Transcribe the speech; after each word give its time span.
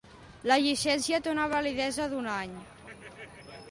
La 0.51 0.57
llicència 0.63 1.21
té 1.27 1.31
una 1.35 1.47
validesa 1.53 2.11
d'un 2.17 2.35
any. 2.41 2.61